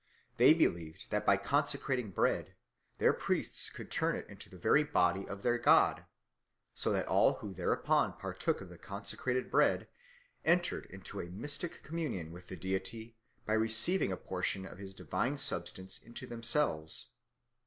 [0.37, 2.55] They believed that by consecrating bread
[2.97, 6.05] their priests could turn it into the very body of their god,
[6.73, 9.87] so that all who thereupon partook of the consecrated bread
[10.43, 15.37] entered into a mystic communion with the deity by receiving a portion of his divine
[15.37, 17.09] substance into themselves.